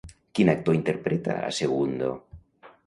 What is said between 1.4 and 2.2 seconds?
a Segundo?